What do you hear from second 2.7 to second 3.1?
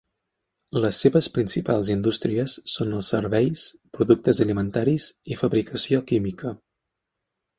són